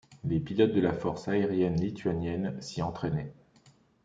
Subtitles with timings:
[0.23, 3.35] Les pilotes de la force aérienne lituanienne s'y entraînaient.